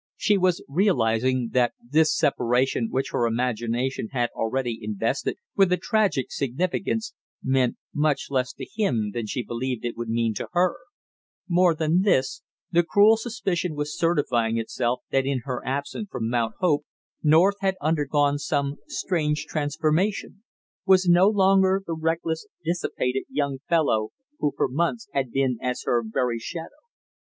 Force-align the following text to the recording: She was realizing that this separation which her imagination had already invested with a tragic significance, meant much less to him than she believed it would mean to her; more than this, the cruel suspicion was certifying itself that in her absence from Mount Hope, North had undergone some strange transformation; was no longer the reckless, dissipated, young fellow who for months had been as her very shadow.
She 0.17 0.35
was 0.35 0.63
realizing 0.67 1.49
that 1.53 1.73
this 1.79 2.11
separation 2.17 2.87
which 2.89 3.11
her 3.11 3.27
imagination 3.27 4.07
had 4.11 4.31
already 4.31 4.79
invested 4.81 5.37
with 5.55 5.71
a 5.71 5.77
tragic 5.77 6.31
significance, 6.31 7.13
meant 7.43 7.77
much 7.93 8.31
less 8.31 8.51
to 8.53 8.65
him 8.65 9.11
than 9.13 9.27
she 9.27 9.43
believed 9.43 9.85
it 9.85 9.95
would 9.95 10.09
mean 10.09 10.33
to 10.33 10.47
her; 10.53 10.77
more 11.47 11.75
than 11.75 12.01
this, 12.01 12.41
the 12.71 12.81
cruel 12.81 13.15
suspicion 13.15 13.75
was 13.75 13.95
certifying 13.95 14.57
itself 14.57 15.03
that 15.11 15.27
in 15.27 15.41
her 15.43 15.63
absence 15.63 16.07
from 16.09 16.29
Mount 16.31 16.55
Hope, 16.57 16.83
North 17.21 17.57
had 17.59 17.75
undergone 17.79 18.39
some 18.39 18.77
strange 18.87 19.45
transformation; 19.45 20.41
was 20.83 21.07
no 21.07 21.29
longer 21.29 21.83
the 21.85 21.93
reckless, 21.93 22.47
dissipated, 22.65 23.25
young 23.29 23.59
fellow 23.69 24.09
who 24.39 24.51
for 24.57 24.67
months 24.67 25.07
had 25.13 25.29
been 25.31 25.59
as 25.61 25.83
her 25.85 26.01
very 26.03 26.39
shadow. 26.39 26.81